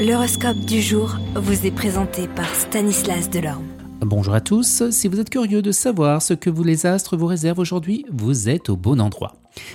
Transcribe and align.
L'horoscope 0.00 0.60
du 0.60 0.80
jour 0.80 1.18
vous 1.34 1.66
est 1.66 1.70
présenté 1.70 2.26
par 2.26 2.48
Stanislas 2.54 3.28
Delorme. 3.28 3.66
Bonjour 4.00 4.32
à 4.32 4.40
tous, 4.40 4.88
si 4.88 5.08
vous 5.08 5.20
êtes 5.20 5.28
curieux 5.28 5.60
de 5.60 5.72
savoir 5.72 6.22
ce 6.22 6.32
que 6.32 6.48
vous 6.48 6.64
les 6.64 6.86
astres 6.86 7.18
vous 7.18 7.26
réservent 7.26 7.58
aujourd'hui, 7.58 8.06
vous 8.10 8.48
êtes 8.48 8.70
au 8.70 8.76
bon 8.78 8.98
endroit. 8.98 9.34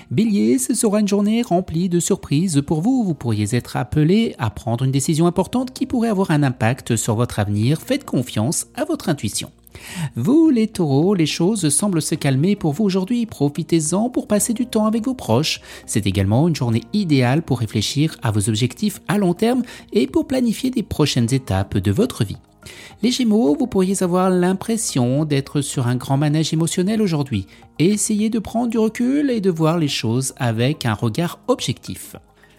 Bélier, 0.09 0.57
ce 0.57 0.73
sera 0.73 0.99
une 0.99 1.07
journée 1.07 1.43
remplie 1.43 1.89
de 1.89 1.99
surprises 1.99 2.63
pour 2.65 2.81
vous, 2.81 3.03
vous 3.03 3.13
pourriez 3.13 3.55
être 3.55 3.77
appelé 3.77 4.33
à 4.39 4.49
prendre 4.49 4.83
une 4.83 4.91
décision 4.91 5.27
importante 5.27 5.73
qui 5.73 5.85
pourrait 5.85 6.09
avoir 6.09 6.31
un 6.31 6.41
impact 6.41 6.95
sur 6.95 7.13
votre 7.13 7.37
avenir, 7.37 7.79
faites 7.79 8.03
confiance 8.03 8.65
à 8.73 8.83
votre 8.83 9.09
intuition. 9.09 9.51
Vous, 10.15 10.49
les 10.49 10.67
taureaux, 10.67 11.15
les 11.15 11.25
choses 11.25 11.69
semblent 11.69 12.01
se 12.01 12.15
calmer 12.15 12.55
pour 12.55 12.73
vous 12.73 12.83
aujourd'hui. 12.83 13.25
Profitez-en 13.25 14.09
pour 14.09 14.27
passer 14.27 14.53
du 14.53 14.65
temps 14.65 14.85
avec 14.85 15.05
vos 15.05 15.13
proches. 15.13 15.61
C'est 15.85 16.07
également 16.07 16.47
une 16.47 16.55
journée 16.55 16.83
idéale 16.93 17.41
pour 17.41 17.59
réfléchir 17.59 18.17
à 18.23 18.31
vos 18.31 18.49
objectifs 18.49 19.01
à 19.07 19.17
long 19.17 19.33
terme 19.33 19.63
et 19.93 20.07
pour 20.07 20.27
planifier 20.27 20.71
des 20.71 20.83
prochaines 20.83 21.33
étapes 21.33 21.77
de 21.77 21.91
votre 21.91 22.23
vie. 22.23 22.37
Les 23.03 23.11
Gémeaux, 23.11 23.55
vous 23.55 23.67
pourriez 23.67 24.01
avoir 24.01 24.29
l'impression 24.29 25.25
d'être 25.25 25.61
sur 25.61 25.87
un 25.87 25.95
grand 25.95 26.17
manège 26.17 26.53
émotionnel 26.53 27.01
aujourd'hui. 27.01 27.45
Essayez 27.79 28.29
de 28.29 28.39
prendre 28.39 28.69
du 28.69 28.77
recul 28.77 29.29
et 29.29 29.41
de 29.41 29.51
voir 29.51 29.77
les 29.77 29.87
choses 29.87 30.33
avec 30.37 30.85
un 30.85 30.93
regard 30.93 31.39
objectif. 31.47 32.15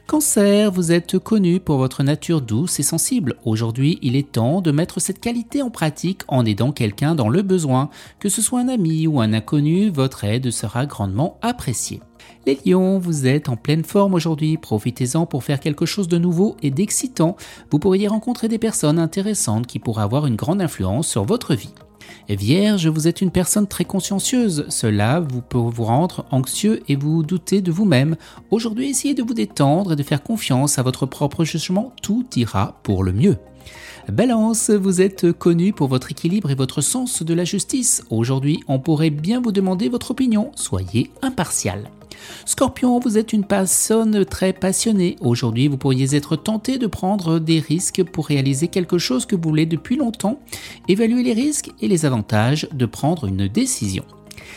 Cancer, 0.07 0.71
vous 0.71 0.93
êtes 0.93 1.19
connu 1.19 1.59
pour 1.59 1.79
votre 1.79 2.05
nature 2.05 2.41
douce 2.41 2.79
et 2.79 2.85
sensible. 2.85 3.35
Aujourd'hui, 3.45 3.99
il 4.03 4.15
est 4.15 4.31
temps 4.31 4.61
de 4.61 4.71
mettre 4.71 5.01
cette 5.01 5.19
qualité 5.19 5.63
en 5.63 5.71
pratique 5.71 6.23
en 6.29 6.45
aidant 6.45 6.71
quelqu'un 6.71 7.17
dans 7.17 7.29
le 7.29 7.43
besoin. 7.43 7.91
Que 8.21 8.29
ce 8.29 8.41
soit 8.41 8.61
un 8.61 8.69
ami 8.69 9.09
ou 9.09 9.21
un 9.21 9.33
inconnu, 9.33 9.91
votre 9.91 10.23
aide 10.23 10.53
sera 10.53 10.87
grandement 10.87 11.39
appréciée. 11.43 12.01
Les 12.47 12.57
lions, 12.65 13.01
vous 13.01 13.27
êtes 13.27 13.49
en 13.49 13.57
pleine 13.57 13.83
forme 13.83 14.15
aujourd'hui, 14.15 14.57
profitez-en 14.59 15.27
pour 15.27 15.43
faire 15.43 15.59
quelque 15.59 15.87
chose 15.87 16.07
de 16.07 16.19
nouveau 16.19 16.57
et 16.63 16.71
d'excitant. 16.71 17.35
Vous 17.73 17.81
pourriez 17.81 18.07
rencontrer 18.07 18.47
des 18.47 18.59
personnes 18.59 19.01
intéressantes 19.01 19.67
qui 19.67 19.81
pourraient 19.81 20.05
avoir 20.05 20.27
une 20.27 20.37
grande 20.37 20.63
influence 20.63 21.09
sur 21.09 21.25
votre 21.25 21.57
vie. 21.57 21.75
Vierge, 22.29 22.89
vous 22.89 23.09
êtes 23.09 23.21
une 23.21 23.31
personne 23.31 23.67
très 23.67 23.85
consciencieuse. 23.85 24.67
Cela 24.69 25.21
vous 25.21 25.41
peut 25.41 25.59
vous 25.59 25.85
rendre 25.85 26.27
anxieux 26.31 26.83
et 26.89 26.97
vous 26.97 27.23
douter 27.23 27.61
de 27.61 27.71
vous-même. 27.73 28.17
Aujourd'hui, 28.51 28.91
essayez 28.91 29.15
de 29.15 29.23
vous 29.23 29.35
détendre 29.35 29.93
et 29.93 29.97
de 29.97 30.03
faire 30.03 30.23
confiance 30.23 30.79
à 30.79 30.83
votre 30.83 31.07
propre 31.07 31.45
jugement. 31.45 31.93
Tout 32.03 32.27
ira 32.37 32.79
pour 32.83 33.05
le 33.05 33.13
mieux. 33.13 33.37
Balance, 34.09 34.71
vous 34.71 35.01
êtes 35.01 35.33
connu 35.33 35.73
pour 35.73 35.89
votre 35.89 36.13
équilibre 36.13 36.51
et 36.51 36.55
votre 36.55 36.81
sens 36.81 37.23
de 37.23 37.35
la 37.35 37.45
justice. 37.45 38.05
Aujourd'hui, 38.11 38.61
on 38.69 38.79
pourrait 38.79 39.11
bien 39.11 39.41
vous 39.41 39.53
demander 39.53 39.89
votre 39.89 40.13
opinion. 40.13 40.53
Soyez 40.55 41.11
impartial. 41.23 41.91
Scorpion, 42.45 42.99
vous 43.01 43.19
êtes 43.19 43.33
une 43.33 43.45
personne 43.45 44.25
très 44.25 44.53
passionnée. 44.53 45.17
Aujourd'hui, 45.21 45.69
vous 45.69 45.77
pourriez 45.77 46.15
être 46.15 46.37
tenté 46.37 46.79
de 46.79 46.87
prendre 46.87 47.39
des 47.39 47.59
risques 47.59 48.03
pour 48.05 48.27
réaliser 48.27 48.69
quelque 48.69 48.99
chose 48.99 49.27
que 49.27 49.37
vous 49.37 49.49
voulez 49.49 49.67
depuis 49.67 49.97
longtemps. 49.97 50.41
Évaluez 50.89 51.23
les 51.23 51.33
risques 51.33 51.71
et 51.81 51.89
les 51.89 52.05
avantages 52.05 52.69
de 52.73 52.87
prendre 52.87 53.27
une 53.27 53.49
décision. 53.49 54.05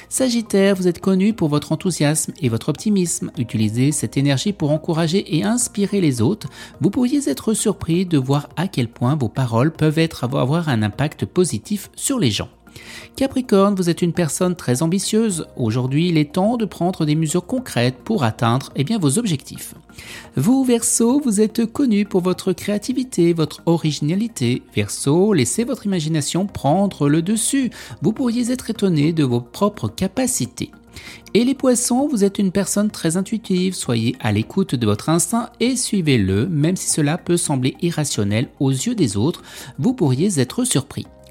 Sagittaire, 0.07 0.75
vous 0.75 0.87
êtes 0.87 0.99
connu 0.99 1.33
pour 1.33 1.49
votre 1.49 1.71
enthousiasme 1.71 2.33
et 2.41 2.49
votre 2.49 2.69
optimisme. 2.69 3.31
Utilisez 3.37 3.91
cette 3.91 4.17
énergie 4.17 4.53
pour 4.53 4.71
encourager 4.71 5.37
et 5.37 5.43
inspirer 5.43 6.01
les 6.01 6.21
autres. 6.21 6.49
Vous 6.81 6.89
pourriez 6.89 7.29
être 7.29 7.53
surpris 7.53 8.05
de 8.05 8.17
voir 8.17 8.49
à 8.55 8.67
quel 8.67 8.87
point 8.87 9.15
vos 9.15 9.29
paroles 9.29 9.71
peuvent 9.71 9.99
avoir 10.33 10.69
un 10.69 10.83
impact 10.83 11.25
positif 11.25 11.89
sur 11.95 12.19
les 12.19 12.31
gens. 12.31 12.49
Capricorne, 13.15 13.75
vous 13.75 13.89
êtes 13.89 14.01
une 14.01 14.13
personne 14.13 14.55
très 14.55 14.81
ambitieuse. 14.81 15.47
Aujourd'hui, 15.57 16.09
il 16.09 16.17
est 16.17 16.33
temps 16.33 16.57
de 16.57 16.65
prendre 16.65 17.05
des 17.05 17.15
mesures 17.15 17.45
concrètes 17.45 17.97
pour 18.03 18.23
atteindre 18.23 18.71
eh 18.75 18.83
bien, 18.83 18.97
vos 18.97 19.17
objectifs. 19.17 19.73
Vous, 20.35 20.63
Verseau, 20.63 21.19
vous 21.19 21.41
êtes 21.41 21.65
connu 21.65 22.05
pour 22.05 22.21
votre 22.21 22.53
créativité, 22.53 23.33
votre 23.33 23.61
originalité. 23.65 24.61
Verseau, 24.73 25.33
laissez 25.33 25.63
votre 25.63 25.85
imagination 25.85 26.45
prendre 26.45 27.09
le 27.09 27.21
dessus. 27.21 27.71
Vous 28.01 28.13
pourriez 28.13 28.51
être 28.51 28.69
étonné 28.69 29.11
de 29.11 29.23
vos 29.23 29.41
propres 29.41 29.89
capacités. 29.89 30.71
Et 31.33 31.43
les 31.43 31.55
poissons, 31.55 32.07
vous 32.07 32.23
êtes 32.23 32.39
une 32.39 32.51
personne 32.51 32.89
très 32.89 33.17
intuitive, 33.17 33.75
soyez 33.75 34.15
à 34.19 34.31
l'écoute 34.31 34.75
de 34.75 34.85
votre 34.85 35.09
instinct 35.09 35.49
et 35.59 35.75
suivez-le, 35.75 36.47
même 36.47 36.75
si 36.75 36.89
cela 36.89 37.17
peut 37.17 37.37
sembler 37.37 37.75
irrationnel 37.81 38.49
aux 38.59 38.71
yeux 38.71 38.95
des 38.95 39.15
autres, 39.15 39.43
vous 39.77 39.93
pourriez 39.93 40.39
être 40.39 40.63
surpris. 40.63 41.05